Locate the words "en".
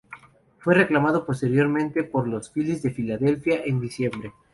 3.65-3.79